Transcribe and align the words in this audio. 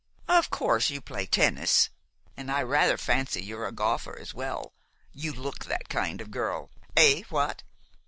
Of 0.27 0.49
course, 0.49 0.89
you 0.89 0.99
play 0.99 1.27
tennis, 1.27 1.91
an' 2.35 2.49
I 2.49 2.63
rather 2.63 2.97
fancy 2.97 3.43
you're 3.43 3.67
a 3.67 3.71
golfer 3.71 4.17
as 4.17 4.33
well. 4.33 4.73
You 5.13 5.31
look 5.31 5.65
that 5.65 5.89
kind 5.89 6.19
of 6.21 6.31
girl 6.31 6.71
Eh, 6.97 7.21
what?" 7.29 7.61